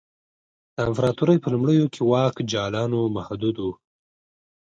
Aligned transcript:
د 0.75 0.77
امپراتورۍ 0.87 1.37
په 1.41 1.47
لومړیو 1.53 1.91
کې 1.93 2.01
واک 2.11 2.35
جالانو 2.51 2.99
محدود 3.15 3.55
و 3.65 3.67